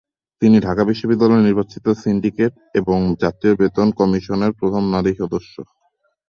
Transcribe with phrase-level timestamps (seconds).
[0.41, 5.55] তিনি ঢাকা বিশ্ববিদ্যালয়ের নির্বাচিত সিন্ডিকেট এবং জাতীয় বেতন কমিশনের প্রথম নারী সদস্য।